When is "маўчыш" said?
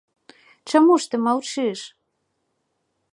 1.27-1.79